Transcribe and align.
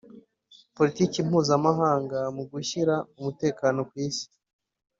Politiki 0.75 1.17
mpuzamangana 1.27 2.27
mu 2.35 2.43
gushyira 2.51 2.95
umukekano 3.17 3.79
ku 3.89 3.95
isi 4.07 4.27